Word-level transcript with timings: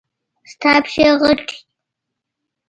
د 0.47 0.49
تا 0.61 0.73
پښې 0.85 1.05
غټي 1.21 1.43
دي 1.57 1.57